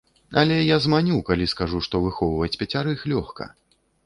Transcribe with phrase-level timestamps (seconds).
[0.41, 3.43] Але я зманю, калі скажу, што выхоўваць пяцярых лёгка!